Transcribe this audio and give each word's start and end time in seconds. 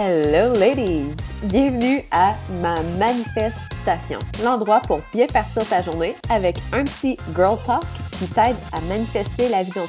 Hello 0.00 0.52
ladies! 0.54 1.12
Bienvenue 1.42 2.04
à 2.12 2.36
ma 2.62 2.80
manifestation, 3.00 4.20
l'endroit 4.44 4.78
pour 4.78 5.00
bien 5.12 5.26
partir 5.26 5.68
ta 5.68 5.82
journée 5.82 6.14
avec 6.30 6.56
un 6.72 6.84
petit 6.84 7.16
girl 7.34 7.58
talk 7.66 7.82
qui 8.12 8.28
t'aide 8.28 8.54
à 8.72 8.80
manifester 8.82 9.48
la 9.48 9.64
vie 9.64 9.72
dont. 9.72 9.88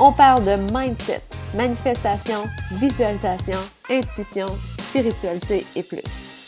On 0.00 0.10
parle 0.10 0.44
de 0.44 0.56
mindset, 0.76 1.22
manifestation, 1.54 2.48
visualisation, 2.72 3.60
intuition, 3.88 4.46
spiritualité 4.76 5.64
et 5.76 5.84
plus. 5.84 6.02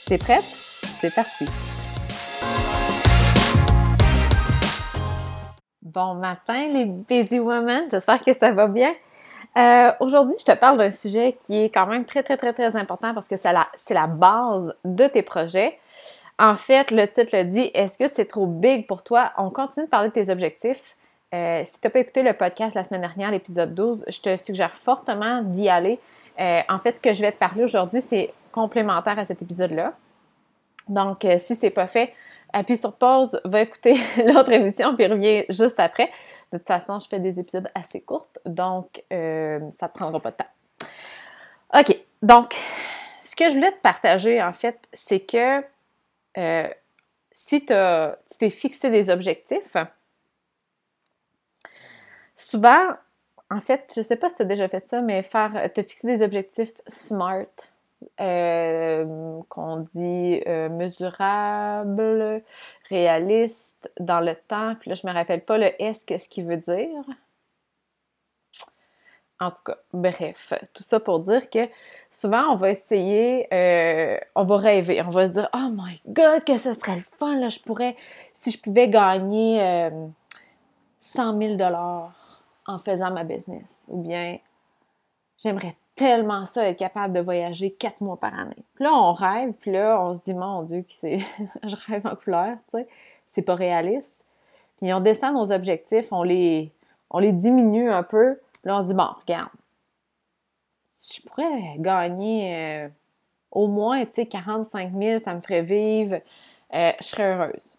T'es 0.06 0.18
prête? 0.18 0.42
C'est 0.42 1.14
parti! 1.14 1.46
Bon 5.80 6.14
matin 6.14 6.66
les 6.72 6.86
busy 6.86 7.38
women, 7.38 7.84
j'espère 7.88 8.24
que 8.24 8.36
ça 8.36 8.50
va 8.50 8.66
bien. 8.66 8.92
Euh, 9.58 9.92
aujourd'hui, 9.98 10.36
je 10.38 10.44
te 10.44 10.56
parle 10.56 10.78
d'un 10.78 10.92
sujet 10.92 11.36
qui 11.38 11.64
est 11.64 11.70
quand 11.70 11.86
même 11.86 12.04
très, 12.04 12.22
très, 12.22 12.36
très, 12.36 12.52
très 12.52 12.76
important 12.76 13.12
parce 13.12 13.26
que 13.26 13.36
c'est 13.36 13.52
la, 13.52 13.66
la 13.90 14.06
base 14.06 14.74
de 14.84 15.06
tes 15.08 15.22
projets. 15.22 15.78
En 16.38 16.54
fait, 16.54 16.92
le 16.92 17.06
titre 17.06 17.36
le 17.36 17.44
dit 17.44 17.70
Est-ce 17.74 17.98
que 17.98 18.08
c'est 18.14 18.26
trop 18.26 18.46
big 18.46 18.86
pour 18.86 19.02
toi? 19.02 19.32
On 19.36 19.50
continue 19.50 19.86
de 19.86 19.90
parler 19.90 20.10
de 20.10 20.14
tes 20.14 20.30
objectifs. 20.30 20.96
Euh, 21.34 21.62
si 21.66 21.80
tu 21.80 21.86
n'as 21.86 21.90
pas 21.90 21.98
écouté 21.98 22.22
le 22.22 22.34
podcast 22.34 22.74
la 22.76 22.84
semaine 22.84 23.00
dernière, 23.00 23.32
l'épisode 23.32 23.74
12, 23.74 24.04
je 24.06 24.20
te 24.20 24.36
suggère 24.36 24.76
fortement 24.76 25.42
d'y 25.42 25.68
aller. 25.68 25.98
Euh, 26.38 26.60
en 26.68 26.78
fait, 26.78 26.96
ce 26.96 27.00
que 27.00 27.12
je 27.12 27.20
vais 27.20 27.32
te 27.32 27.38
parler 27.38 27.64
aujourd'hui, 27.64 28.00
c'est 28.00 28.32
complémentaire 28.52 29.18
à 29.18 29.24
cet 29.24 29.42
épisode-là. 29.42 29.92
Donc, 30.88 31.26
si 31.40 31.56
ce 31.56 31.66
n'est 31.66 31.70
pas 31.70 31.88
fait, 31.88 32.14
appuie 32.52 32.76
sur 32.76 32.94
pause, 32.94 33.40
va 33.44 33.60
écouter 33.62 33.96
l'autre 34.24 34.52
émission, 34.52 34.94
puis 34.96 35.06
reviens 35.06 35.44
juste 35.48 35.80
après. 35.80 36.10
De 36.52 36.58
toute 36.58 36.66
façon, 36.66 36.98
je 36.98 37.08
fais 37.08 37.20
des 37.20 37.38
épisodes 37.38 37.68
assez 37.74 38.00
courts, 38.00 38.28
donc 38.46 39.02
euh, 39.12 39.58
ça 39.70 39.86
ne 39.86 39.92
te 39.92 39.98
prendra 39.98 40.20
pas 40.20 40.30
de 40.30 40.36
temps. 40.36 40.88
OK, 41.74 41.98
donc, 42.22 42.56
ce 43.20 43.36
que 43.36 43.50
je 43.50 43.54
voulais 43.54 43.72
te 43.72 43.80
partager, 43.80 44.42
en 44.42 44.52
fait, 44.52 44.78
c'est 44.92 45.20
que 45.20 45.62
euh, 46.38 46.68
si 47.32 47.60
tu 47.60 47.74
t'es 48.38 48.50
fixé 48.50 48.90
des 48.90 49.10
objectifs, 49.10 49.76
souvent, 52.34 52.92
en 53.50 53.60
fait, 53.60 53.92
je 53.94 54.00
ne 54.00 54.04
sais 54.04 54.16
pas 54.16 54.28
si 54.28 54.36
tu 54.36 54.42
as 54.42 54.46
déjà 54.46 54.68
fait 54.68 54.88
ça, 54.88 55.00
mais 55.00 55.22
faire 55.22 55.70
te 55.72 55.82
fixer 55.82 56.16
des 56.16 56.24
objectifs 56.24 56.72
SMART, 56.86 57.46
euh, 58.20 59.40
qu'on 59.48 59.88
dit 59.94 60.40
euh, 60.46 60.68
mesurable, 60.68 62.42
réaliste 62.88 63.90
dans 63.98 64.20
le 64.20 64.34
temps. 64.34 64.76
Puis 64.76 64.90
là, 64.90 64.94
je 64.94 65.06
me 65.06 65.12
rappelle 65.12 65.44
pas 65.44 65.58
le 65.58 65.70
S, 65.82 66.04
qu'est-ce 66.04 66.28
qu'il 66.28 66.46
veut 66.46 66.58
dire. 66.58 67.04
En 69.40 69.50
tout 69.50 69.62
cas, 69.64 69.76
bref, 69.92 70.52
tout 70.74 70.82
ça 70.82 70.98
pour 70.98 71.20
dire 71.20 71.48
que 71.48 71.68
souvent, 72.10 72.52
on 72.52 72.56
va 72.56 72.70
essayer, 72.70 73.46
euh, 73.54 74.18
on 74.34 74.44
va 74.44 74.56
rêver, 74.56 75.00
on 75.02 75.10
va 75.10 75.28
se 75.28 75.32
dire 75.32 75.48
«Oh 75.54 75.70
my 75.72 76.00
God, 76.06 76.42
que 76.44 76.56
ce 76.56 76.74
serait 76.74 76.96
le 76.96 77.04
fun, 77.18 77.36
là, 77.36 77.48
je 77.48 77.60
pourrais, 77.60 77.94
si 78.34 78.50
je 78.50 78.60
pouvais 78.60 78.88
gagner 78.88 79.90
100 80.98 81.40
000 81.40 81.56
en 81.62 82.78
faisant 82.80 83.12
ma 83.12 83.22
business.» 83.22 83.84
Ou 83.88 84.02
bien 84.02 84.38
«J'aimerais 85.38 85.76
tellement 85.98 86.46
ça, 86.46 86.68
être 86.68 86.78
capable 86.78 87.12
de 87.12 87.20
voyager 87.20 87.72
quatre 87.72 88.00
mois 88.00 88.16
par 88.16 88.38
année. 88.38 88.64
Puis 88.74 88.84
là, 88.84 88.94
on 88.94 89.12
rêve, 89.12 89.52
puis 89.60 89.72
là, 89.72 90.00
on 90.00 90.14
se 90.14 90.24
dit, 90.24 90.34
mon 90.34 90.62
Dieu, 90.62 90.84
c'est... 90.88 91.18
je 91.64 91.76
rêve 91.86 92.06
en 92.06 92.14
couleur, 92.14 92.54
tu 92.70 92.78
sais. 92.78 92.88
C'est 93.30 93.42
pas 93.42 93.56
réaliste. 93.56 94.24
Puis 94.78 94.92
on 94.94 95.00
descend 95.00 95.34
nos 95.34 95.52
objectifs, 95.52 96.06
on 96.12 96.22
les, 96.22 96.72
on 97.10 97.18
les 97.18 97.32
diminue 97.32 97.90
un 97.90 98.04
peu. 98.04 98.38
Puis 98.52 98.68
là, 98.68 98.78
on 98.78 98.82
se 98.82 98.88
dit, 98.88 98.94
bon, 98.94 99.08
regarde, 99.20 99.50
je 101.12 101.20
pourrais 101.22 101.74
gagner 101.78 102.54
euh, 102.56 102.88
au 103.50 103.66
moins, 103.66 104.04
tu 104.06 104.14
sais, 104.14 104.26
45 104.26 104.92
000, 104.96 105.18
ça 105.18 105.34
me 105.34 105.40
ferait 105.40 105.62
vivre, 105.62 106.20
euh, 106.74 106.92
je 107.00 107.04
serais 107.04 107.34
heureuse. 107.34 107.76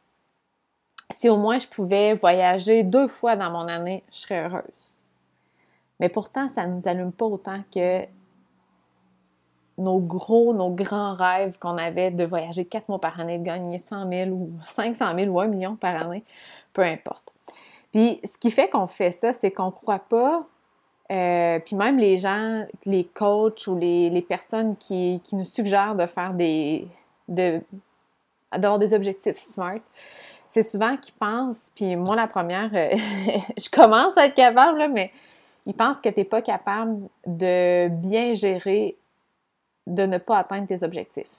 Si 1.11 1.29
au 1.29 1.37
moins 1.37 1.57
je 1.57 1.67
pouvais 1.67 2.13
voyager 2.13 2.83
deux 2.83 3.07
fois 3.07 3.35
dans 3.35 3.49
mon 3.49 3.67
année, 3.67 4.03
je 4.11 4.19
serais 4.19 4.45
heureuse. 4.45 4.98
Mais 5.99 6.09
pourtant, 6.09 6.49
ça 6.55 6.65
ne 6.65 6.75
nous 6.75 6.87
allume 6.87 7.11
pas 7.11 7.25
autant 7.25 7.61
que 7.73 8.05
nos 9.77 9.99
gros, 9.99 10.53
nos 10.53 10.69
grands 10.69 11.15
rêves 11.15 11.57
qu'on 11.59 11.77
avait 11.77 12.11
de 12.11 12.23
voyager 12.25 12.65
quatre 12.65 12.89
mois 12.89 12.99
par 12.99 13.19
année, 13.19 13.37
de 13.37 13.43
gagner 13.43 13.79
100 13.79 14.09
000 14.09 14.29
ou 14.29 14.51
500 14.75 15.15
000 15.17 15.31
ou 15.31 15.39
1 15.39 15.47
million 15.47 15.75
par 15.75 16.03
année, 16.03 16.23
peu 16.73 16.81
importe. 16.81 17.33
Puis 17.91 18.19
ce 18.23 18.37
qui 18.37 18.51
fait 18.51 18.69
qu'on 18.69 18.87
fait 18.87 19.11
ça, 19.11 19.33
c'est 19.33 19.51
qu'on 19.51 19.67
ne 19.67 19.71
croit 19.71 19.99
pas, 19.99 20.45
euh, 21.11 21.59
puis 21.59 21.75
même 21.75 21.97
les 21.97 22.19
gens, 22.19 22.65
les 22.85 23.03
coachs 23.05 23.65
ou 23.67 23.77
les, 23.77 24.25
personnes 24.27 24.75
qui, 24.77 25.21
nous 25.31 25.45
suggèrent 25.45 25.95
de 25.95 26.05
faire 26.05 26.33
des. 26.33 26.87
de 27.27 27.61
d'avoir 28.51 28.79
des 28.79 28.95
objectifs 28.95 29.37
smart, 29.37 29.77
c'est 30.47 30.63
souvent 30.63 30.97
qu'ils 30.97 31.13
pensent, 31.13 31.71
puis 31.75 31.95
moi 31.95 32.15
la 32.15 32.25
première, 32.25 32.71
euh, 32.73 32.89
je 33.57 33.69
commence 33.69 34.17
à 34.17 34.25
être 34.25 34.33
capable, 34.33 34.79
là, 34.79 34.87
mais 34.87 35.11
ils 35.65 35.73
pensent 35.73 35.99
que 35.99 36.09
tu 36.09 36.19
n'es 36.19 36.25
pas 36.25 36.41
capable 36.41 37.07
de 37.25 37.87
bien 37.89 38.33
gérer, 38.33 38.97
de 39.87 40.03
ne 40.03 40.17
pas 40.17 40.39
atteindre 40.39 40.67
tes 40.67 40.83
objectifs. 40.83 41.31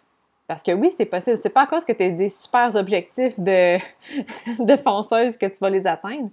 Parce 0.46 0.62
que 0.62 0.72
oui, 0.72 0.92
c'est 0.96 1.06
possible. 1.06 1.38
C'est 1.40 1.50
pas 1.50 1.62
à 1.62 1.66
cause 1.66 1.84
que 1.84 1.92
tu 1.92 2.02
as 2.02 2.10
des 2.10 2.28
super 2.28 2.74
objectifs 2.74 3.38
de, 3.38 3.78
de 4.64 4.76
fonceuse 4.76 5.36
que 5.36 5.46
tu 5.46 5.58
vas 5.60 5.70
les 5.70 5.86
atteindre. 5.86 6.28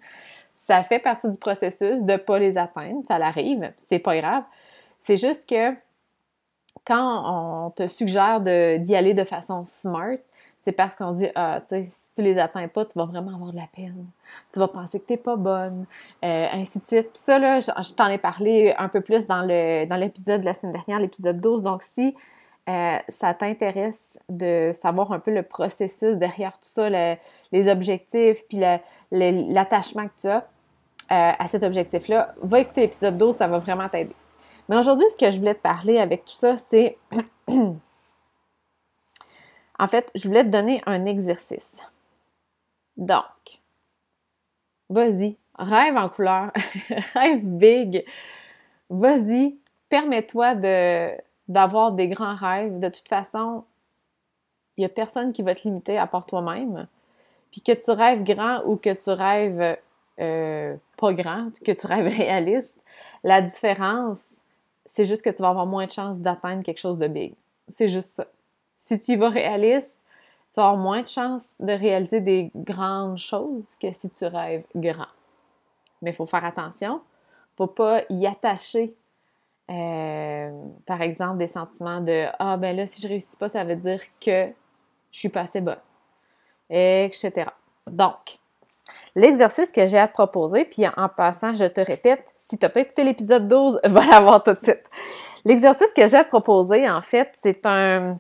Ça 0.50 0.82
fait 0.82 1.00
partie 1.00 1.30
du 1.30 1.38
processus 1.38 2.02
de 2.02 2.14
ne 2.14 2.18
pas 2.18 2.40
les 2.40 2.58
atteindre. 2.58 3.04
Ça 3.08 3.20
l'arrive. 3.20 3.72
C'est 3.88 4.00
pas 4.00 4.18
grave. 4.18 4.44
C'est 5.00 5.18
juste 5.18 5.48
que 5.48 5.72
quand 6.84 7.24
on 7.26 7.70
te 7.70 7.88
suggère 7.88 8.42
d'y 8.42 8.96
aller 8.96 9.14
de 9.14 9.24
façon 9.24 9.66
smart, 9.66 10.18
c'est 10.68 10.74
parce 10.74 10.98
qu'on 10.98 11.14
dit, 11.14 11.30
ah, 11.34 11.62
tu 11.62 11.76
sais, 11.76 11.88
si 11.90 12.08
tu 12.14 12.22
les 12.22 12.38
atteins 12.38 12.68
pas, 12.68 12.84
tu 12.84 13.00
vas 13.00 13.06
vraiment 13.06 13.34
avoir 13.34 13.54
de 13.54 13.56
la 13.56 13.70
peine. 13.74 14.06
Tu 14.52 14.60
vas 14.60 14.68
penser 14.68 15.00
que 15.00 15.06
tu 15.06 15.14
n'es 15.14 15.18
pas 15.18 15.38
bonne, 15.38 15.86
euh, 16.26 16.48
ainsi 16.52 16.80
de 16.80 16.86
suite. 16.86 17.14
Puis 17.14 17.22
ça, 17.24 17.40
là, 17.40 17.62
je, 17.62 17.94
t'en 17.94 18.08
ai 18.08 18.18
parlé 18.18 18.76
un 18.78 18.90
peu 18.90 19.00
plus 19.00 19.26
dans 19.28 19.44
l'épisode 19.44 20.26
dans 20.28 20.40
de 20.42 20.46
la 20.46 20.54
semaine 20.54 20.74
dernière, 20.74 21.00
l'épisode 21.00 21.40
12. 21.40 21.64
Donc, 21.64 21.84
si 21.84 22.14
euh, 22.68 22.98
ça 23.08 23.34
t'intéresse 23.34 24.20
de 24.28 24.74
savoir 24.74 25.14
un 25.14 25.20
peu 25.20 25.34
le 25.34 25.42
processus 25.42 26.18
derrière 26.18 26.60
tout 26.60 26.68
ça, 26.68 26.90
les 26.90 27.70
objectifs, 27.70 28.44
puis 28.50 28.60
l'attachement 29.10 30.08
que 30.08 30.20
tu 30.20 30.28
as 30.28 30.40
euh, 30.40 31.32
à 31.40 31.48
cet 31.48 31.64
objectif-là, 31.64 32.36
va 32.42 32.60
écouter 32.60 32.82
l'épisode 32.82 33.18
12, 33.18 33.38
ça 33.38 33.48
va 33.48 33.60
vraiment 33.60 33.88
t'aider. 33.88 34.18
Mais 34.68 34.78
aujourd'hui, 34.78 35.06
ce 35.12 35.16
que 35.16 35.32
je 35.32 35.40
voulais 35.40 35.56
te 35.56 35.62
parler 35.62 35.98
avec 35.98 36.26
tout 36.26 36.36
ça, 36.38 36.58
c'est 36.70 36.98
En 39.80 39.88
fait, 39.88 40.12
je 40.16 40.28
voulais 40.28 40.44
te 40.44 40.50
donner 40.50 40.82
un 40.86 41.06
exercice. 41.06 41.78
Donc, 42.98 43.62
vas-y, 44.90 45.38
rêve 45.58 45.96
en 45.96 46.10
couleur, 46.10 46.52
rêve 47.14 47.44
big. 47.44 48.06
Vas-y, 48.90 49.56
permets-toi 49.90 50.56
d'avoir 51.48 51.92
des 51.92 52.08
grands 52.08 52.36
rêves. 52.36 52.80
De 52.80 52.90
toute 52.90 53.08
façon, 53.08 53.64
il 54.78 54.82
n'y 54.82 54.86
a 54.86 54.90
personne 54.90 55.32
qui 55.32 55.44
va 55.44 55.54
te 55.54 55.64
limiter 55.64 55.98
à 55.98 56.08
part 56.08 56.26
toi-même. 56.26 56.88
Puis 57.52 57.62
que 57.62 57.72
tu 57.72 57.92
rêves 57.92 58.24
grand 58.24 58.64
ou 58.66 58.78
que 58.78 58.94
tu 58.94 59.10
rêves 59.10 59.78
euh, 60.20 60.76
pas 60.98 61.14
grand, 61.14 61.52
que 61.64 61.72
tu 61.72 61.86
rêves 61.86 62.08
réaliste, 62.18 62.80
la 63.24 63.42
différence, 63.42 64.20
c'est 64.88 65.06
juste 65.06 65.22
que 65.22 65.30
tu 65.30 65.44
vas 65.44 65.50
avoir 65.50 65.68
moins 65.68 65.86
de 65.86 65.92
chances 65.92 66.20
d'atteindre 66.20 66.64
quelque 66.64 66.80
chose 66.80 66.98
de 66.98 67.08
big. 67.08 67.34
C'est 67.68 67.90
juste 67.90 68.16
ça 68.16 68.26
si 68.88 68.98
tu 69.00 69.12
y 69.12 69.16
vas 69.18 69.30
réaliste, 69.30 70.00
tu 70.50 70.56
vas 70.56 70.70
avoir 70.70 70.78
moins 70.78 71.02
de 71.02 71.08
chances 71.08 71.56
de 71.60 71.74
réaliser 71.74 72.22
des 72.22 72.52
grandes 72.56 73.18
choses 73.18 73.76
que 73.76 73.92
si 73.92 74.10
tu 74.10 74.26
rêves 74.26 74.64
grand. 74.76 75.08
Mais 76.02 76.12
il 76.12 76.16
faut 76.16 76.26
faire 76.26 76.46
attention. 76.46 77.02
Il 77.02 77.64
ne 77.64 77.66
faut 77.66 77.74
pas 77.74 78.04
y 78.10 78.26
attacher, 78.26 78.96
euh, 79.70 80.52
par 80.86 81.02
exemple, 81.02 81.38
des 81.38 81.50
sentiments 81.50 82.00
de 82.00 82.28
Ah, 82.40 82.56
ben 82.56 82.76
là, 82.78 82.88
si 82.88 83.02
je 83.02 83.08
ne 83.08 83.14
réussis 83.14 83.36
pas, 83.36 83.50
ça 83.50 83.66
veut 83.66 83.76
dire 83.76 84.02
que 84.22 84.48
je 85.12 85.20
suis 85.20 85.30
pas 85.30 85.42
assez 85.42 85.60
bonne, 85.60 85.82
etc. 86.70 87.50
Donc, 87.88 88.40
l'exercice 89.16 89.72
que 89.72 89.88
j'ai 89.88 89.98
à 89.98 90.08
te 90.08 90.14
proposer, 90.14 90.64
puis 90.64 90.88
en 90.88 91.10
passant, 91.10 91.56
je 91.56 91.66
te 91.66 91.82
répète, 91.82 92.24
si 92.36 92.58
tu 92.58 92.66
n'as 92.66 92.70
pas 92.70 92.82
écouté 92.82 93.04
l'épisode 93.04 93.48
12, 93.50 93.82
va 93.86 94.06
l'avoir 94.06 94.44
tout 94.44 94.54
de 94.54 94.64
suite. 94.64 94.84
L'exercice 95.44 95.92
que 95.96 96.08
j'ai 96.08 96.18
à 96.18 96.24
te 96.24 96.30
proposer, 96.30 96.90
en 96.90 97.02
fait, 97.02 97.32
c'est 97.42 97.66
un 97.66 98.20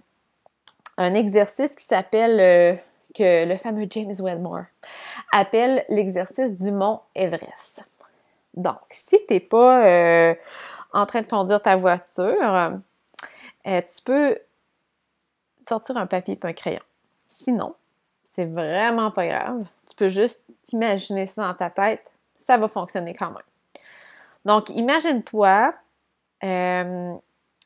un 0.98 1.14
exercice 1.14 1.74
qui 1.76 1.86
s'appelle, 1.86 2.40
euh, 2.40 2.76
que 3.16 3.46
le 3.46 3.58
fameux 3.58 3.88
James 3.90 4.14
Wedmore 4.20 4.66
appelle 5.32 5.86
l'exercice 5.90 6.52
du 6.62 6.72
mont 6.72 7.02
Everest. 7.16 7.86
Donc, 8.54 8.80
si 8.90 9.18
tu 9.28 9.34
n'es 9.34 9.40
pas 9.40 9.86
euh, 9.86 10.36
en 10.94 11.06
train 11.06 11.22
de 11.22 11.28
conduire 11.28 11.62
ta 11.62 11.76
voiture, 11.76 12.80
euh, 13.68 13.82
tu 13.82 14.02
peux 14.04 14.38
sortir 15.62 15.98
un 15.98 16.08
papier 16.08 16.40
et 16.42 16.46
un 16.46 16.54
crayon. 16.54 16.82
Sinon, 17.28 17.76
c'est 18.34 18.46
vraiment 18.46 19.12
pas 19.12 19.28
grave. 19.28 19.66
Tu 19.88 19.96
peux 19.96 20.10
juste 20.10 20.42
imaginer 20.72 21.28
ça 21.28 21.44
dans 21.44 21.54
ta 21.54 21.70
tête. 21.70 22.12
Ça 22.48 22.58
va 22.58 22.68
fonctionner 22.68 23.14
quand 23.14 23.30
même. 23.30 23.38
Donc, 24.46 24.70
imagine-toi 24.70 25.74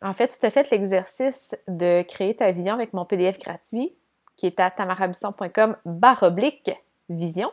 en 0.01 0.13
fait, 0.13 0.31
si 0.31 0.39
tu 0.39 0.45
as 0.45 0.51
fait 0.51 0.69
l'exercice 0.71 1.55
de 1.67 2.01
créer 2.03 2.35
ta 2.35 2.51
vision 2.51 2.73
avec 2.73 2.93
mon 2.93 3.05
PDF 3.05 3.37
gratuit, 3.39 3.93
qui 4.35 4.47
est 4.47 4.59
à 4.59 4.71
tamarabisson.com 4.71 5.77
baroblique 5.85 6.71
vision, 7.09 7.51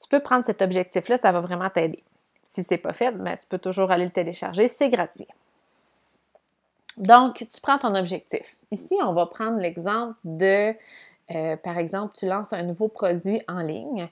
tu 0.00 0.08
peux 0.08 0.20
prendre 0.20 0.44
cet 0.44 0.60
objectif-là, 0.60 1.16
ça 1.18 1.32
va 1.32 1.40
vraiment 1.40 1.70
t'aider. 1.70 2.04
Si 2.44 2.62
ce 2.62 2.74
n'est 2.74 2.78
pas 2.78 2.92
fait, 2.92 3.12
ben, 3.12 3.36
tu 3.36 3.46
peux 3.46 3.58
toujours 3.58 3.90
aller 3.90 4.04
le 4.04 4.10
télécharger, 4.10 4.68
c'est 4.68 4.90
gratuit. 4.90 5.26
Donc, 6.98 7.36
tu 7.38 7.60
prends 7.62 7.78
ton 7.78 7.94
objectif. 7.94 8.54
Ici, 8.70 8.96
on 9.02 9.14
va 9.14 9.26
prendre 9.26 9.58
l'exemple 9.58 10.14
de, 10.24 10.74
euh, 11.30 11.56
par 11.56 11.78
exemple, 11.78 12.14
tu 12.16 12.26
lances 12.26 12.52
un 12.52 12.62
nouveau 12.62 12.88
produit 12.88 13.40
en 13.48 13.60
ligne, 13.60 14.08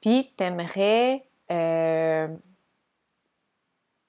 puis 0.00 0.30
tu 0.36 0.44
aimerais 0.44 1.24
euh, 1.50 2.28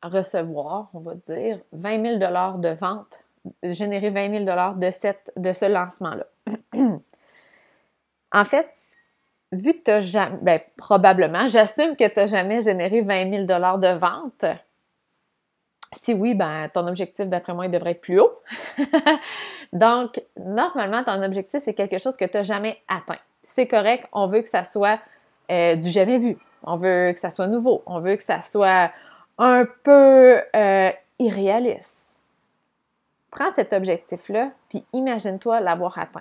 recevoir, 0.07 0.89
on 0.93 0.99
va 0.99 1.13
dire, 1.27 1.59
20 1.71 2.19
000 2.19 2.57
de 2.57 2.69
vente, 2.69 3.23
générer 3.63 4.09
20 4.09 4.45
000 4.45 4.75
de, 4.75 4.91
cette, 4.91 5.31
de 5.35 5.53
ce 5.53 5.65
lancement-là. 5.65 6.25
en 8.33 8.45
fait, 8.45 8.67
vu 9.51 9.73
que 9.73 9.83
tu 9.83 9.91
n'as 9.91 9.99
jamais, 10.01 10.37
ben, 10.41 10.59
probablement, 10.77 11.47
j'assume 11.47 11.95
que 11.95 12.07
tu 12.07 12.15
n'as 12.17 12.27
jamais 12.27 12.61
généré 12.61 13.01
20 13.01 13.45
000 13.45 13.45
de 13.45 13.97
vente. 13.97 14.45
Si 15.93 16.13
oui, 16.13 16.35
ben, 16.35 16.67
ton 16.73 16.85
objectif, 16.87 17.27
d'après 17.27 17.53
moi, 17.53 17.65
il 17.65 17.71
devrait 17.71 17.91
être 17.91 18.01
plus 18.01 18.19
haut. 18.19 18.41
Donc, 19.73 20.21
normalement, 20.37 21.03
ton 21.03 21.23
objectif, 21.23 21.61
c'est 21.63 21.73
quelque 21.73 21.97
chose 21.97 22.17
que 22.17 22.25
tu 22.25 22.35
n'as 22.35 22.43
jamais 22.43 22.81
atteint. 22.87 23.19
C'est 23.41 23.67
correct, 23.67 24.05
on 24.11 24.27
veut 24.27 24.41
que 24.41 24.49
ça 24.49 24.65
soit 24.65 24.99
euh, 25.49 25.75
du 25.75 25.89
jamais 25.89 26.17
vu. 26.17 26.37
On 26.63 26.75
veut 26.75 27.13
que 27.13 27.19
ça 27.19 27.31
soit 27.31 27.47
nouveau. 27.47 27.83
On 27.85 27.99
veut 27.99 28.17
que 28.17 28.23
ça 28.23 28.41
soit 28.41 28.91
un 29.37 29.65
peu 29.83 30.41
euh, 30.55 30.91
irréaliste. 31.19 32.15
Prends 33.31 33.51
cet 33.51 33.73
objectif-là, 33.73 34.51
puis 34.69 34.85
imagine-toi 34.93 35.59
l'avoir 35.59 35.97
atteint. 35.99 36.19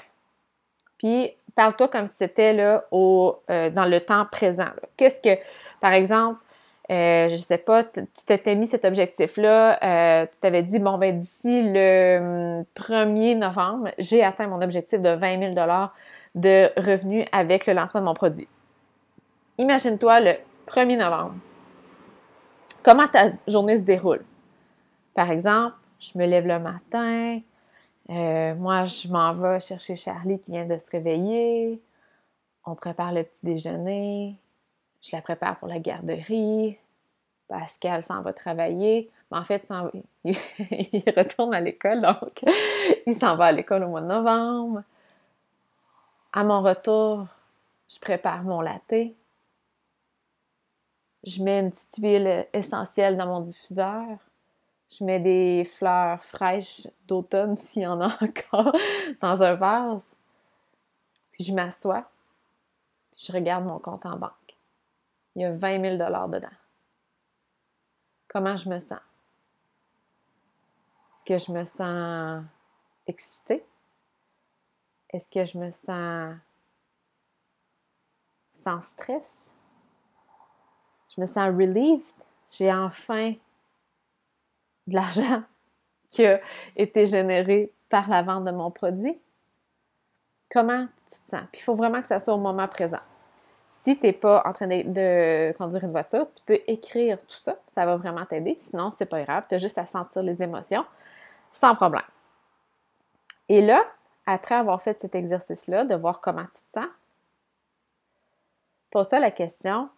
Puis 0.98 1.32
parle-toi 1.54 1.88
comme 1.88 2.06
si 2.06 2.16
c'était 2.16 2.52
là 2.52 2.84
au, 2.90 3.38
euh, 3.50 3.70
dans 3.70 3.86
le 3.86 4.00
temps 4.00 4.26
présent. 4.30 4.68
Qu'est-ce 4.96 5.20
que, 5.20 5.40
par 5.80 5.92
exemple, 5.92 6.40
euh, 6.90 7.28
je 7.28 7.32
ne 7.32 7.38
sais 7.38 7.58
pas, 7.58 7.84
tu 7.84 8.04
t'étais 8.26 8.54
mis 8.54 8.66
cet 8.66 8.84
objectif-là, 8.84 10.26
tu 10.26 10.38
t'avais 10.38 10.62
dit, 10.62 10.78
bon, 10.78 10.98
ben 10.98 11.18
d'ici 11.18 11.62
le 11.62 12.62
1er 12.76 13.32
hum, 13.32 13.38
novembre, 13.38 13.88
j'ai 13.98 14.22
atteint 14.22 14.46
mon 14.46 14.60
objectif 14.60 15.00
de 15.00 15.10
20 15.10 15.54
000 15.54 15.54
de 16.34 16.80
revenus 16.80 17.24
avec 17.32 17.66
le 17.66 17.72
lancement 17.72 18.00
de 18.00 18.06
mon 18.06 18.14
produit. 18.14 18.46
Imagine-toi 19.58 20.20
le 20.20 20.32
1er 20.68 20.98
novembre 20.98 21.34
comment 22.86 23.08
ta 23.08 23.32
journée 23.48 23.78
se 23.78 23.82
déroule? 23.82 24.24
Par 25.12 25.30
exemple, 25.32 25.74
je 25.98 26.16
me 26.16 26.24
lève 26.24 26.46
le 26.46 26.60
matin, 26.60 27.40
euh, 28.10 28.54
moi, 28.54 28.84
je 28.84 29.08
m'en 29.08 29.34
vais 29.34 29.58
chercher 29.58 29.96
Charlie 29.96 30.38
qui 30.38 30.52
vient 30.52 30.64
de 30.64 30.78
se 30.78 30.88
réveiller. 30.92 31.82
On 32.64 32.76
prépare 32.76 33.12
le 33.12 33.24
petit 33.24 33.44
déjeuner. 33.44 34.36
Je 35.02 35.14
la 35.14 35.22
prépare 35.22 35.58
pour 35.58 35.66
la 35.66 35.80
garderie. 35.80 36.78
Pascal 37.48 38.02
s'en 38.04 38.22
va 38.22 38.32
travailler. 38.32 39.10
Mais 39.30 39.38
en 39.38 39.44
fait, 39.44 39.66
il 40.24 40.36
retourne 41.16 41.54
à 41.54 41.60
l'école, 41.60 42.00
donc 42.02 42.44
il 43.06 43.16
s'en 43.16 43.36
va 43.36 43.46
à 43.46 43.52
l'école 43.52 43.82
au 43.82 43.88
mois 43.88 44.00
de 44.00 44.06
novembre. 44.06 44.82
À 46.32 46.44
mon 46.44 46.62
retour, 46.62 47.26
je 47.88 47.98
prépare 47.98 48.44
mon 48.44 48.60
latte. 48.60 49.14
Je 51.26 51.42
mets 51.42 51.58
une 51.58 51.70
petite 51.70 51.96
huile 51.96 52.46
essentielle 52.52 53.16
dans 53.16 53.26
mon 53.26 53.40
diffuseur. 53.40 54.18
Je 54.88 55.02
mets 55.02 55.18
des 55.18 55.64
fleurs 55.64 56.22
fraîches 56.22 56.86
d'automne, 57.08 57.56
s'il 57.56 57.82
y 57.82 57.86
en 57.86 58.00
a 58.00 58.16
encore, 58.22 58.72
dans 59.20 59.42
un 59.42 59.54
vase. 59.56 60.04
Puis 61.32 61.44
je 61.44 61.52
m'assois. 61.52 62.08
je 63.16 63.32
regarde 63.32 63.64
mon 63.64 63.80
compte 63.80 64.06
en 64.06 64.16
banque. 64.16 64.56
Il 65.34 65.42
y 65.42 65.44
a 65.44 65.52
20 65.52 65.82
000 65.82 65.96
dedans. 65.96 66.48
Comment 68.28 68.56
je 68.56 68.68
me 68.68 68.78
sens? 68.78 69.00
Est-ce 71.16 71.24
que 71.24 71.38
je 71.38 71.52
me 71.52 71.64
sens 71.64 72.44
excitée? 73.06 73.66
Est-ce 75.10 75.28
que 75.28 75.44
je 75.44 75.58
me 75.58 75.70
sens 75.72 76.36
sans 78.62 78.80
stress? 78.82 79.55
Je 81.16 81.22
me 81.22 81.26
sens 81.26 81.48
relieved. 81.48 82.02
J'ai 82.50 82.72
enfin 82.72 83.34
de 84.86 84.94
l'argent 84.94 85.42
qui 86.10 86.24
a 86.24 86.40
été 86.76 87.06
généré 87.06 87.72
par 87.88 88.08
la 88.08 88.22
vente 88.22 88.44
de 88.44 88.50
mon 88.50 88.70
produit. 88.70 89.18
Comment 90.50 90.86
tu 90.86 91.20
te 91.20 91.36
sens? 91.36 91.44
Puis 91.52 91.60
il 91.60 91.64
faut 91.64 91.74
vraiment 91.74 92.00
que 92.00 92.08
ça 92.08 92.20
soit 92.20 92.34
au 92.34 92.38
moment 92.38 92.68
présent. 92.68 93.00
Si 93.84 93.96
tu 93.96 94.06
n'es 94.06 94.12
pas 94.12 94.42
en 94.44 94.52
train 94.52 94.66
de, 94.66 95.52
conduire 95.52 95.84
une 95.84 95.90
voiture, 95.90 96.26
tu 96.30 96.42
peux 96.44 96.58
écrire 96.66 97.18
tout 97.18 97.38
ça. 97.44 97.56
Ça 97.74 97.86
va 97.86 97.96
vraiment 97.96 98.24
t'aider. 98.24 98.56
Sinon, 98.60 98.92
c'est 98.96 99.06
pas 99.06 99.22
grave. 99.22 99.44
Tu 99.48 99.54
as 99.54 99.58
juste 99.58 99.78
à 99.78 99.86
sentir 99.86 100.22
les 100.22 100.42
émotions 100.42 100.84
sans 101.52 101.74
problème. 101.74 102.02
Et 103.48 103.62
là, 103.62 103.84
après 104.26 104.56
avoir 104.56 104.82
fait 104.82 105.00
cet 105.00 105.14
exercice-là, 105.14 105.84
de 105.84 105.94
voir 105.94 106.20
comment 106.20 106.44
tu 106.44 106.62
te 106.62 106.80
sens, 106.80 106.88
pose-toi 108.90 109.20
la 109.20 109.30
question 109.30 109.88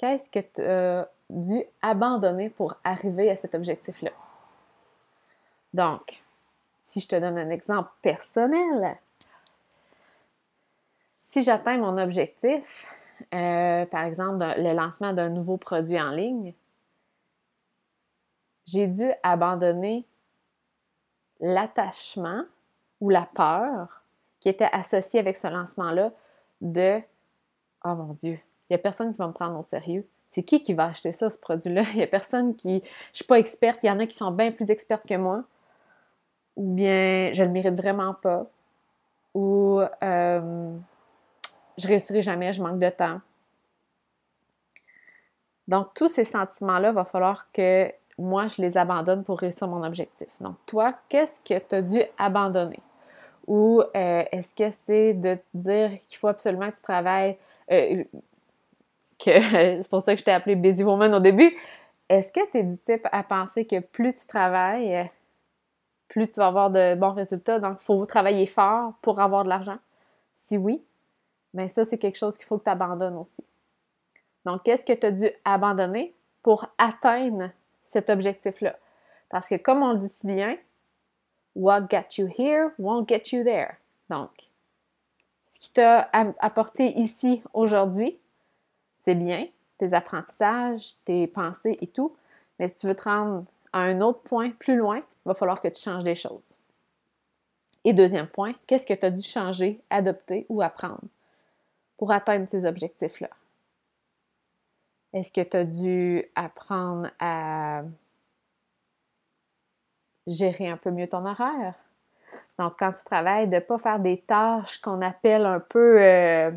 Qu'est-ce 0.00 0.30
que 0.30 0.38
tu 0.38 0.62
as 0.62 1.10
dû 1.28 1.62
abandonner 1.82 2.48
pour 2.48 2.74
arriver 2.84 3.30
à 3.30 3.36
cet 3.36 3.54
objectif-là? 3.54 4.12
Donc, 5.74 6.22
si 6.84 7.00
je 7.00 7.08
te 7.08 7.16
donne 7.16 7.36
un 7.36 7.50
exemple 7.50 7.90
personnel, 8.00 8.96
si 11.14 11.44
j'atteins 11.44 11.76
mon 11.76 11.98
objectif, 11.98 12.90
euh, 13.34 13.84
par 13.84 14.04
exemple 14.04 14.38
le 14.56 14.72
lancement 14.72 15.12
d'un 15.12 15.28
nouveau 15.28 15.58
produit 15.58 16.00
en 16.00 16.12
ligne, 16.12 16.54
j'ai 18.64 18.86
dû 18.86 19.12
abandonner 19.22 20.06
l'attachement 21.40 22.44
ou 23.02 23.10
la 23.10 23.28
peur 23.34 24.00
qui 24.40 24.48
était 24.48 24.70
associée 24.72 25.20
avec 25.20 25.36
ce 25.36 25.48
lancement-là 25.48 26.10
de 26.62 27.02
Oh 27.84 27.94
mon 27.94 28.14
Dieu, 28.14 28.40
il 28.70 28.74
n'y 28.74 28.76
a 28.76 28.78
personne 28.78 29.12
qui 29.12 29.18
va 29.18 29.26
me 29.26 29.32
prendre 29.32 29.58
au 29.58 29.62
sérieux. 29.62 30.06
C'est 30.28 30.44
qui 30.44 30.62
qui 30.62 30.74
va 30.74 30.86
acheter 30.86 31.10
ça, 31.10 31.28
ce 31.28 31.36
produit-là? 31.38 31.82
Il 31.90 31.96
n'y 31.96 32.02
a 32.04 32.06
personne 32.06 32.54
qui. 32.54 32.78
Je 32.78 32.84
ne 32.84 33.14
suis 33.14 33.24
pas 33.24 33.38
experte. 33.38 33.80
Il 33.82 33.88
y 33.88 33.90
en 33.90 33.98
a 33.98 34.06
qui 34.06 34.16
sont 34.16 34.30
bien 34.30 34.52
plus 34.52 34.70
expertes 34.70 35.06
que 35.06 35.16
moi. 35.16 35.42
Ou 36.56 36.72
bien 36.74 37.32
je 37.32 37.42
ne 37.42 37.48
le 37.48 37.52
mérite 37.52 37.74
vraiment 37.74 38.14
pas. 38.14 38.46
Ou 39.34 39.80
euh, 39.80 40.76
je 41.78 41.88
réussirai 41.88 42.22
jamais, 42.22 42.52
je 42.52 42.62
manque 42.62 42.78
de 42.78 42.90
temps. 42.90 43.20
Donc, 45.66 45.94
tous 45.94 46.08
ces 46.08 46.24
sentiments-là, 46.24 46.92
va 46.92 47.04
falloir 47.04 47.46
que 47.52 47.92
moi, 48.18 48.48
je 48.48 48.60
les 48.60 48.76
abandonne 48.76 49.24
pour 49.24 49.38
réussir 49.38 49.68
mon 49.68 49.84
objectif. 49.84 50.28
Donc, 50.40 50.56
toi, 50.66 50.94
qu'est-ce 51.08 51.40
que 51.40 51.58
tu 51.58 51.74
as 51.74 51.82
dû 51.82 52.02
abandonner? 52.18 52.80
Ou 53.46 53.80
euh, 53.80 54.24
est-ce 54.30 54.54
que 54.54 54.74
c'est 54.84 55.14
de 55.14 55.34
te 55.34 55.40
dire 55.54 55.90
qu'il 56.06 56.18
faut 56.18 56.28
absolument 56.28 56.70
que 56.70 56.76
tu 56.76 56.82
travailles, 56.82 57.38
euh, 57.70 58.04
c'est 59.24 59.90
pour 59.90 60.02
ça 60.02 60.14
que 60.14 60.20
je 60.20 60.24
t'ai 60.24 60.32
appelé 60.32 60.56
Busy 60.56 60.82
Woman 60.82 61.14
au 61.14 61.20
début. 61.20 61.54
Est-ce 62.08 62.32
que 62.32 62.40
tu 62.50 62.58
es 62.58 62.62
du 62.62 62.78
type 62.78 63.06
à 63.12 63.22
penser 63.22 63.66
que 63.66 63.80
plus 63.80 64.14
tu 64.14 64.26
travailles, 64.26 65.10
plus 66.08 66.26
tu 66.28 66.36
vas 66.36 66.46
avoir 66.46 66.70
de 66.70 66.94
bons 66.94 67.12
résultats, 67.12 67.58
donc 67.58 67.78
il 67.80 67.84
faut 67.84 68.04
travailler 68.06 68.46
fort 68.46 68.94
pour 69.02 69.20
avoir 69.20 69.44
de 69.44 69.50
l'argent? 69.50 69.78
Si 70.36 70.56
oui, 70.56 70.82
mais 71.52 71.68
ça, 71.68 71.84
c'est 71.84 71.98
quelque 71.98 72.16
chose 72.16 72.36
qu'il 72.36 72.46
faut 72.46 72.58
que 72.58 72.64
tu 72.64 72.70
abandonnes 72.70 73.16
aussi. 73.16 73.44
Donc, 74.44 74.62
qu'est-ce 74.62 74.86
que 74.86 74.92
tu 74.92 75.06
as 75.06 75.12
dû 75.12 75.28
abandonner 75.44 76.14
pour 76.42 76.66
atteindre 76.78 77.50
cet 77.84 78.08
objectif-là? 78.08 78.76
Parce 79.28 79.48
que 79.48 79.56
comme 79.56 79.82
on 79.82 79.92
le 79.92 79.98
dit 79.98 80.08
si 80.08 80.26
bien, 80.26 80.56
what 81.54 81.82
got 81.82 82.16
you 82.16 82.26
here 82.26 82.70
won't 82.78 83.06
get 83.06 83.24
you 83.32 83.44
there. 83.44 83.74
Donc, 84.08 84.50
ce 85.52 85.60
qui 85.60 85.72
t'a 85.72 86.08
apporté 86.38 86.98
ici 86.98 87.42
aujourd'hui 87.52 88.18
c'est 89.02 89.14
bien, 89.14 89.46
tes 89.78 89.94
apprentissages, 89.94 90.94
tes 91.04 91.26
pensées 91.26 91.78
et 91.80 91.86
tout, 91.86 92.14
mais 92.58 92.68
si 92.68 92.74
tu 92.76 92.86
veux 92.86 92.94
te 92.94 93.04
rendre 93.04 93.44
à 93.72 93.80
un 93.80 94.00
autre 94.00 94.20
point 94.20 94.50
plus 94.50 94.76
loin, 94.76 94.98
il 94.98 95.28
va 95.28 95.34
falloir 95.34 95.60
que 95.60 95.68
tu 95.68 95.80
changes 95.80 96.04
des 96.04 96.14
choses. 96.14 96.56
Et 97.84 97.94
deuxième 97.94 98.26
point, 98.26 98.52
qu'est-ce 98.66 98.86
que 98.86 98.92
tu 98.92 99.06
as 99.06 99.10
dû 99.10 99.22
changer, 99.22 99.80
adopter 99.88 100.44
ou 100.50 100.60
apprendre 100.60 101.00
pour 101.96 102.12
atteindre 102.12 102.46
ces 102.50 102.66
objectifs-là? 102.66 103.30
Est-ce 105.14 105.32
que 105.32 105.40
tu 105.40 105.56
as 105.56 105.64
dû 105.64 106.24
apprendre 106.34 107.10
à 107.18 107.82
gérer 110.26 110.68
un 110.68 110.76
peu 110.76 110.90
mieux 110.90 111.08
ton 111.08 111.24
horaire? 111.24 111.74
Donc, 112.58 112.74
quand 112.78 112.92
tu 112.92 113.02
travailles, 113.04 113.48
de 113.48 113.56
ne 113.56 113.60
pas 113.60 113.78
faire 113.78 113.98
des 113.98 114.20
tâches 114.20 114.78
qu'on 114.80 115.00
appelle 115.00 115.46
un 115.46 115.58
peu 115.58 116.00
euh, 116.00 116.52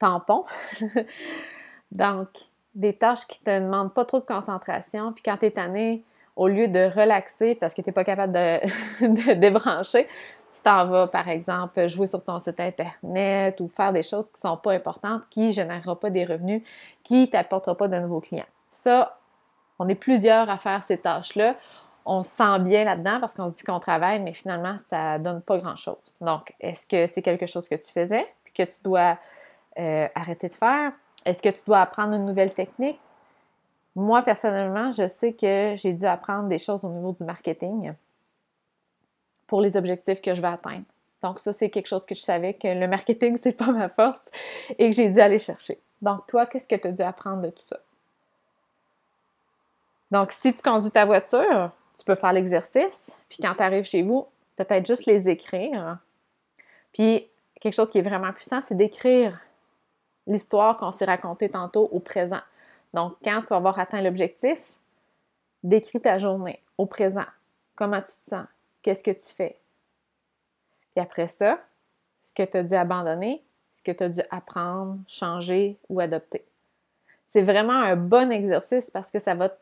tampon. 0.00 0.44
Donc, 1.92 2.28
des 2.74 2.94
tâches 2.94 3.26
qui 3.26 3.40
te 3.40 3.60
demandent 3.60 3.94
pas 3.94 4.04
trop 4.04 4.18
de 4.18 4.24
concentration. 4.24 5.12
Puis 5.12 5.22
quand 5.22 5.36
tu 5.36 5.46
es 5.46 5.50
tanné, 5.52 6.04
au 6.36 6.48
lieu 6.48 6.68
de 6.68 6.90
relaxer 6.98 7.54
parce 7.54 7.74
que 7.74 7.82
tu 7.82 7.88
n'es 7.88 7.92
pas 7.92 8.04
capable 8.04 8.32
de, 9.00 9.34
débrancher, 9.34 10.08
tu 10.48 10.62
t'en 10.62 10.86
vas, 10.86 11.06
par 11.06 11.28
exemple, 11.28 11.86
jouer 11.88 12.06
sur 12.06 12.24
ton 12.24 12.38
site 12.38 12.60
Internet 12.60 13.60
ou 13.60 13.68
faire 13.68 13.92
des 13.92 14.02
choses 14.02 14.26
qui 14.26 14.44
ne 14.44 14.50
sont 14.50 14.56
pas 14.56 14.72
importantes, 14.72 15.22
qui 15.28 15.48
ne 15.48 15.52
généreront 15.52 15.96
pas 15.96 16.10
des 16.10 16.24
revenus, 16.24 16.62
qui 17.02 17.22
ne 17.22 17.26
t'apporteront 17.26 17.74
pas 17.74 17.88
de 17.88 17.98
nouveaux 17.98 18.20
clients. 18.20 18.46
Ça, 18.70 19.18
on 19.78 19.88
est 19.88 19.94
plusieurs 19.94 20.48
à 20.48 20.56
faire 20.56 20.82
ces 20.82 20.98
tâches-là. 20.98 21.56
On 22.06 22.22
se 22.22 22.30
sent 22.30 22.58
bien 22.60 22.84
là-dedans 22.84 23.20
parce 23.20 23.34
qu'on 23.34 23.48
se 23.50 23.56
dit 23.56 23.62
qu'on 23.62 23.80
travaille, 23.80 24.20
mais 24.20 24.32
finalement, 24.32 24.76
ça 24.88 25.18
ne 25.18 25.24
donne 25.24 25.42
pas 25.42 25.58
grand-chose. 25.58 25.96
Donc, 26.20 26.54
est-ce 26.60 26.86
que 26.86 27.06
c'est 27.06 27.22
quelque 27.22 27.46
chose 27.46 27.68
que 27.68 27.74
tu 27.74 27.92
faisais 27.92 28.26
puis 28.44 28.54
que 28.54 28.62
tu 28.62 28.82
dois 28.82 29.18
euh, 29.78 30.08
arrêter 30.14 30.48
de 30.48 30.54
faire? 30.54 30.92
Est-ce 31.24 31.42
que 31.42 31.48
tu 31.48 31.60
dois 31.66 31.80
apprendre 31.80 32.14
une 32.14 32.26
nouvelle 32.26 32.54
technique? 32.54 32.98
Moi, 33.94 34.22
personnellement, 34.22 34.92
je 34.92 35.08
sais 35.08 35.32
que 35.32 35.74
j'ai 35.76 35.92
dû 35.92 36.06
apprendre 36.06 36.48
des 36.48 36.58
choses 36.58 36.84
au 36.84 36.88
niveau 36.88 37.12
du 37.12 37.24
marketing 37.24 37.92
pour 39.46 39.60
les 39.60 39.76
objectifs 39.76 40.20
que 40.20 40.34
je 40.34 40.40
veux 40.40 40.48
atteindre. 40.48 40.84
Donc, 41.22 41.38
ça, 41.38 41.52
c'est 41.52 41.70
quelque 41.70 41.88
chose 41.88 42.06
que 42.06 42.14
je 42.14 42.22
savais 42.22 42.54
que 42.54 42.68
le 42.68 42.88
marketing, 42.88 43.36
c'est 43.42 43.56
pas 43.56 43.72
ma 43.72 43.88
force 43.88 44.20
et 44.78 44.88
que 44.88 44.96
j'ai 44.96 45.10
dû 45.10 45.20
aller 45.20 45.38
chercher. 45.38 45.78
Donc, 46.00 46.26
toi, 46.26 46.46
qu'est-ce 46.46 46.66
que 46.66 46.76
tu 46.76 46.88
as 46.88 46.92
dû 46.92 47.02
apprendre 47.02 47.42
de 47.42 47.50
tout 47.50 47.64
ça? 47.68 47.78
Donc, 50.10 50.32
si 50.32 50.54
tu 50.54 50.62
conduis 50.62 50.90
ta 50.90 51.04
voiture, 51.04 51.70
tu 51.96 52.04
peux 52.04 52.14
faire 52.14 52.32
l'exercice, 52.32 53.14
puis 53.28 53.38
quand 53.42 53.54
tu 53.54 53.62
arrives 53.62 53.84
chez 53.84 54.02
vous, 54.02 54.26
peut-être 54.56 54.86
juste 54.86 55.06
les 55.06 55.28
écrire. 55.28 55.98
Puis, 56.92 57.28
quelque 57.60 57.74
chose 57.74 57.90
qui 57.90 57.98
est 57.98 58.02
vraiment 58.02 58.32
puissant, 58.32 58.60
c'est 58.62 58.76
d'écrire 58.76 59.38
l'histoire 60.30 60.76
qu'on 60.78 60.92
s'est 60.92 61.04
racontée 61.04 61.50
tantôt 61.50 61.88
au 61.92 61.98
présent. 61.98 62.40
Donc, 62.94 63.16
quand 63.22 63.40
tu 63.42 63.48
vas 63.48 63.56
avoir 63.56 63.78
atteint 63.78 64.00
l'objectif, 64.00 64.58
décris 65.62 66.00
ta 66.00 66.18
journée 66.18 66.62
au 66.78 66.86
présent. 66.86 67.26
Comment 67.74 68.00
tu 68.00 68.12
te 68.12 68.30
sens? 68.30 68.46
Qu'est-ce 68.82 69.04
que 69.04 69.10
tu 69.10 69.26
fais? 69.26 69.58
Puis 70.94 71.02
après 71.02 71.28
ça, 71.28 71.60
ce 72.18 72.32
que 72.32 72.42
tu 72.42 72.56
as 72.56 72.62
dû 72.62 72.74
abandonner, 72.74 73.44
ce 73.72 73.82
que 73.82 73.92
tu 73.92 74.04
as 74.04 74.08
dû 74.08 74.20
apprendre, 74.30 74.98
changer 75.06 75.78
ou 75.88 76.00
adopter. 76.00 76.44
C'est 77.26 77.42
vraiment 77.42 77.72
un 77.72 77.96
bon 77.96 78.30
exercice 78.30 78.90
parce 78.90 79.10
que 79.10 79.20
ça 79.20 79.34
va 79.34 79.50
te 79.50 79.58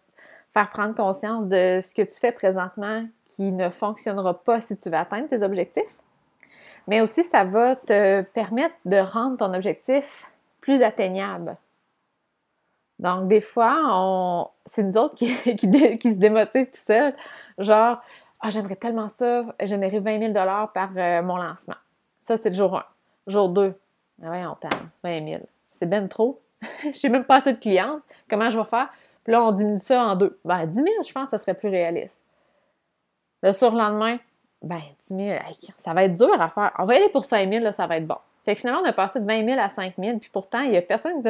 faire 0.53 0.71
prendre 0.71 0.95
conscience 0.95 1.47
de 1.47 1.81
ce 1.83 1.95
que 1.95 2.03
tu 2.03 2.19
fais 2.19 2.33
présentement 2.33 3.07
qui 3.25 3.53
ne 3.53 3.71
fonctionnera 3.71 4.43
pas 4.43 4.61
si 4.61 4.77
tu 4.77 4.89
veux 4.89 4.97
atteindre 4.97 5.29
tes 5.29 5.43
objectifs. 5.43 5.99
Mais 6.87 7.01
aussi, 7.01 7.25
ça 7.25 7.45
va 7.45 7.77
te 7.77 8.23
permettre 8.23 8.75
de 8.87 8.97
rendre 8.97 9.37
ton 9.37 9.53
objectif 9.53 10.27
plus 10.69 10.83
atteignable. 10.83 11.57
Donc, 12.99 13.27
des 13.27 13.41
fois, 13.41 14.53
c'est 14.67 14.83
nous 14.83 14.99
autres 14.99 15.15
qui, 15.15 15.29
se 15.35 16.19
démotivent 16.19 16.67
tout 16.67 16.85
seul. 16.87 17.15
Genre, 17.57 18.03
ah, 18.41 18.51
j'aimerais 18.51 18.77
tellement 18.77 19.09
ça, 19.09 19.47
générer 19.63 19.99
20 19.99 20.33
000 20.35 20.35
par 20.35 20.91
euh, 20.95 21.23
mon 21.23 21.39
lancement. 21.39 21.77
Ça, 22.21 22.37
c'est 22.37 22.51
le 22.51 22.55
jour 22.55 22.77
1. 22.77 22.85
Jour 23.29 23.49
2, 23.49 23.81
ah 24.23 24.31
ouais, 24.31 24.45
on 24.45 24.57
20 25.05 25.27
000. 25.27 25.43
C'est 25.71 25.87
ben 25.87 26.07
trop. 26.07 26.39
Je 26.83 27.07
n'ai 27.07 27.13
même 27.15 27.25
pas 27.25 27.37
assez 27.37 27.55
de 27.55 27.59
clientes. 27.59 28.03
Comment 28.29 28.51
je 28.51 28.59
vais 28.59 28.67
faire? 28.67 28.91
Puis 29.25 29.33
là, 29.33 29.43
on 29.45 29.53
diminue 29.53 29.81
ça 29.81 30.05
en 30.05 30.17
deux. 30.17 30.39
Ben, 30.45 30.67
10 30.67 30.75
000, 30.75 30.87
je 31.07 31.13
pense 31.15 31.31
que 31.31 31.31
ça 31.31 31.39
serait 31.39 31.55
plus 31.55 31.71
réaliste. 31.71 32.21
Le 33.43 33.53
surlendemain, 33.53 34.19
ben, 34.61 34.83
10 35.09 35.17
000, 35.17 35.39
ça 35.79 35.95
va 35.95 36.05
être 36.05 36.17
dur 36.17 36.39
à 36.39 36.51
faire. 36.51 36.73
On 36.79 36.85
va 36.85 36.97
aller 36.97 37.09
pour 37.09 37.25
5 37.25 37.51
000, 37.51 37.65
là, 37.65 37.73
ça 37.73 37.87
va 37.87 37.97
être 37.97 38.07
bon. 38.07 38.19
Fait 38.49 38.55
que 38.55 38.63
finalement, 38.63 38.81
on 38.81 38.89
a 38.89 38.95
passé 38.95 39.21
de 39.21 39.27
20 39.27 39.45
000 39.45 39.61
à 39.61 39.69
5 39.69 39.93
000, 39.99 40.19
puis 40.21 40.31
pourtant, 40.33 40.61
il 40.61 40.71
n'y 40.71 40.79
a 40.79 40.81
personne 40.81 41.21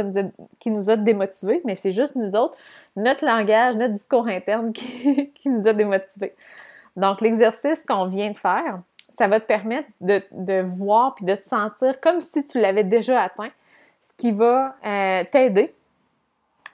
qui 0.60 0.70
nous 0.70 0.88
a, 0.88 0.96
démotivés, 0.96 1.60
mais 1.64 1.74
c'est 1.74 1.90
juste 1.90 2.14
nous 2.14 2.30
autres, 2.36 2.56
notre 2.94 3.26
langage, 3.26 3.74
notre 3.74 3.94
discours 3.94 4.28
interne 4.28 4.72
qui, 4.72 5.32
nous 5.46 5.66
a 5.66 5.72
démotivés. 5.72 6.36
Donc, 6.94 7.20
l'exercice 7.20 7.84
qu'on 7.84 8.06
vient 8.06 8.30
de 8.30 8.36
faire, 8.36 8.82
ça 9.18 9.26
va 9.26 9.40
te 9.40 9.46
permettre 9.46 9.88
de, 10.00 10.62
voir 10.62 11.16
puis 11.16 11.24
de 11.24 11.34
te 11.34 11.42
sentir 11.42 12.00
comme 12.00 12.20
si 12.20 12.44
tu 12.44 12.60
l'avais 12.60 12.84
déjà 12.84 13.20
atteint, 13.20 13.50
ce 14.00 14.12
qui 14.16 14.30
va 14.30 14.76
euh, 14.86 15.24
t'aider 15.32 15.74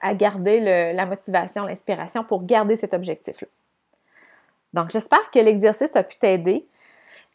à 0.03 0.13
garder 0.13 0.61
la 0.93 1.07
motivation, 1.07 1.65
l'inspiration 1.65 2.23
pour 2.23 2.45
garder 2.45 2.77
cet 2.77 2.93
objectif-là. 2.93 3.49
Donc, 4.75 4.91
j'espère 4.91 5.31
que 5.31 5.39
l'exercice 5.39 5.97
a 5.97 6.03
pu 6.03 6.19
t'aider. 6.19 6.67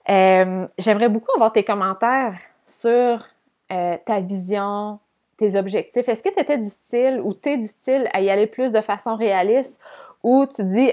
Euh, 0.09 0.67
j'aimerais 0.77 1.09
beaucoup 1.09 1.31
avoir 1.35 1.51
tes 1.51 1.63
commentaires 1.63 2.35
sur 2.69 3.27
euh, 3.71 3.97
ta 4.05 4.21
vision, 4.21 4.99
tes 5.37 5.57
objectifs. 5.57 6.07
Est-ce 6.07 6.23
que 6.23 6.33
tu 6.33 6.39
étais 6.39 6.57
du 6.57 6.69
style 6.69 7.21
ou 7.23 7.33
tu 7.33 7.49
es 7.49 7.57
du 7.57 7.67
style 7.67 8.09
à 8.13 8.21
y 8.21 8.29
aller 8.29 8.47
plus 8.47 8.71
de 8.71 8.81
façon 8.81 9.15
réaliste 9.15 9.79
ou 10.23 10.45
tu 10.45 10.63
dis 10.63 10.91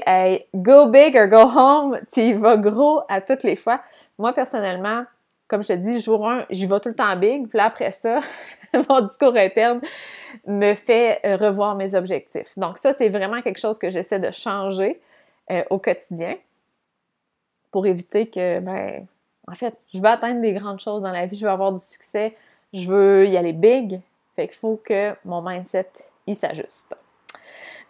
go 0.54 0.86
big 0.86 1.16
or 1.16 1.26
go 1.26 1.50
home, 1.58 2.00
tu 2.12 2.20
y 2.20 2.32
vas 2.34 2.56
gros 2.56 3.00
à 3.08 3.20
toutes 3.20 3.42
les 3.42 3.56
fois? 3.56 3.80
Moi, 4.18 4.32
personnellement, 4.32 5.04
comme 5.48 5.62
je 5.62 5.68
te 5.68 5.72
dis, 5.74 6.00
jour 6.00 6.28
1, 6.28 6.46
j'y 6.50 6.66
vais 6.66 6.80
tout 6.80 6.88
le 6.88 6.94
temps 6.94 7.16
big, 7.16 7.48
puis 7.48 7.58
après 7.58 7.92
ça, 7.92 8.20
mon 8.88 9.02
discours 9.02 9.36
interne 9.36 9.80
me 10.46 10.74
fait 10.74 11.20
euh, 11.24 11.36
revoir 11.36 11.76
mes 11.76 11.94
objectifs. 11.94 12.52
Donc 12.56 12.78
ça, 12.78 12.94
c'est 12.94 13.08
vraiment 13.08 13.42
quelque 13.42 13.60
chose 13.60 13.78
que 13.78 13.90
j'essaie 13.90 14.18
de 14.18 14.30
changer 14.30 15.00
euh, 15.50 15.62
au 15.70 15.78
quotidien 15.78 16.36
pour 17.70 17.86
éviter 17.86 18.26
que, 18.26 18.58
ben, 18.60 19.06
en 19.48 19.54
fait, 19.54 19.76
je 19.92 19.98
veux 19.98 20.06
atteindre 20.06 20.40
des 20.40 20.52
grandes 20.52 20.80
choses 20.80 21.02
dans 21.02 21.12
la 21.12 21.26
vie, 21.26 21.36
je 21.36 21.44
veux 21.44 21.52
avoir 21.52 21.72
du 21.72 21.80
succès, 21.80 22.36
je 22.72 22.86
veux 22.88 23.26
y 23.26 23.36
aller 23.36 23.52
big. 23.52 24.00
Fait 24.34 24.48
qu'il 24.48 24.56
faut 24.56 24.80
que 24.84 25.14
mon 25.24 25.40
mindset, 25.40 25.88
il 26.26 26.36
s'ajuste. 26.36 26.96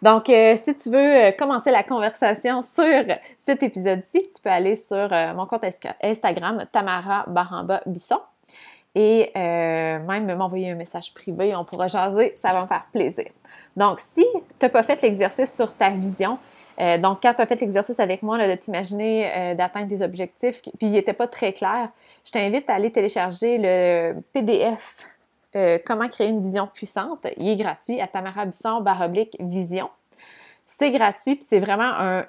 Donc, 0.01 0.29
euh, 0.29 0.55
si 0.63 0.75
tu 0.75 0.89
veux 0.89 0.97
euh, 0.97 1.31
commencer 1.31 1.71
la 1.71 1.83
conversation 1.83 2.61
sur 2.61 3.03
cet 3.39 3.63
épisode-ci, 3.63 4.29
tu 4.33 4.41
peux 4.41 4.49
aller 4.49 4.75
sur 4.75 4.95
euh, 5.11 5.33
mon 5.33 5.47
compte 5.47 5.63
Instagram, 6.03 6.65
Tamara 6.71 7.25
Baramba 7.27 7.81
Bisson. 7.85 8.19
Et 8.93 9.31
même 9.35 10.35
m'envoyer 10.35 10.71
un 10.71 10.75
message 10.75 11.13
privé, 11.13 11.55
on 11.55 11.63
pourra 11.63 11.87
jaser, 11.87 12.33
ça 12.35 12.51
va 12.51 12.63
me 12.63 12.67
faire 12.67 12.87
plaisir. 12.91 13.27
Donc, 13.75 13.99
si 13.99 14.25
tu 14.33 14.41
n'as 14.59 14.69
pas 14.69 14.81
fait 14.81 14.99
l'exercice 15.03 15.53
sur 15.53 15.71
ta 15.75 15.91
vision, 15.91 16.39
euh, 16.79 16.97
donc, 16.97 17.19
quand 17.21 17.33
tu 17.33 17.41
as 17.41 17.45
fait 17.45 17.59
l'exercice 17.59 17.99
avec 17.99 18.21
moi 18.21 18.37
de 18.37 18.55
t'imaginer 18.55 19.31
euh, 19.35 19.55
d'atteindre 19.55 19.87
des 19.87 20.01
objectifs, 20.01 20.61
puis 20.61 20.71
il 20.81 20.91
n'était 20.91 21.13
pas 21.13 21.27
très 21.27 21.53
clair, 21.53 21.89
je 22.23 22.31
t'invite 22.31 22.69
à 22.69 22.75
aller 22.75 22.91
télécharger 22.91 23.57
le 23.57 24.21
PDF 24.33 25.07
euh, 25.55 25.79
Comment 25.85 26.07
créer 26.07 26.27
une 26.27 26.43
vision 26.43 26.67
puissante. 26.71 27.25
Il 27.37 27.47
est 27.47 27.55
gratuit 27.55 27.99
à 27.99 28.07
Tamara 28.07 28.45
Bisson 28.45 28.81
baroblique 28.81 29.37
vision. 29.39 29.89
C'est 30.67 30.91
gratuit, 30.91 31.35
puis 31.35 31.45
c'est 31.49 31.61
vraiment 31.61 31.89
un 31.97 32.25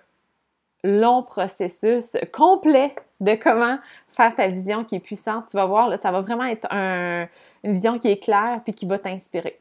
long 0.85 1.25
processus 1.25 2.17
complet 2.33 2.95
de 3.21 3.35
comment 3.35 3.78
faire 4.12 4.35
ta 4.35 4.49
vision 4.49 4.85
qui 4.85 4.95
est 4.95 5.00
puissante. 5.00 5.47
Tu 5.50 5.57
vas 5.57 5.67
voir, 5.67 5.93
ça 6.00 6.12
va 6.12 6.21
vraiment 6.21 6.45
être 6.45 6.73
une 6.73 7.73
vision 7.73 7.99
qui 7.99 8.09
est 8.09 8.23
claire 8.23 8.61
puis 8.64 8.73
qui 8.73 8.87
va 8.87 8.99
t'inspirer. 8.99 9.59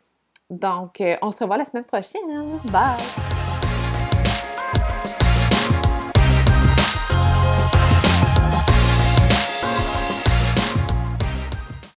Donc, 0.51 1.03
on 1.22 1.32
se 1.32 1.44
revoit 1.44 1.58
la 1.58 1.65
semaine 1.65 1.84
prochaine. 1.84 2.22
Bye! 2.72 3.37